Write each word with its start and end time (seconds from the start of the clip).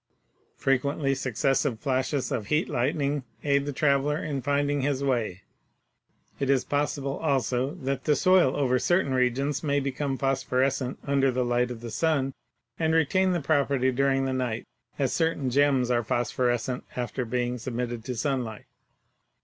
Frequently 0.57 1.13
successive 1.13 1.79
flashes 1.79 2.31
of 2.31 2.47
'heat 2.47 2.67
lightning' 2.67 3.23
aid 3.43 3.67
the 3.67 3.71
traveler 3.71 4.17
in 4.17 4.41
finding 4.41 4.81
his 4.81 5.03
way. 5.03 5.43
It 6.39 6.49
is 6.49 6.63
possible, 6.63 7.17
also, 7.19 7.75
that 7.75 8.05
the 8.05 8.15
soil 8.15 8.55
over 8.55 8.79
certain 8.79 9.13
regions 9.13 9.61
may 9.63 9.79
become 9.79 10.17
phosphorescent 10.17 10.97
under 11.05 11.29
the 11.29 11.45
light 11.45 11.69
of 11.69 11.81
the 11.81 11.91
sun 11.91 12.33
and 12.79 12.95
retain 12.95 13.33
the 13.33 13.41
property 13.41 13.91
during 13.91 14.25
the 14.25 14.33
night, 14.33 14.65
as 14.97 15.13
certain 15.13 15.51
gems 15.51 15.91
are 15.91 16.03
phosphorescent 16.03 16.83
after 16.95 17.23
being 17.23 17.59
submitted 17.59 18.03
to 18.05 18.15
sunlight. 18.15 18.65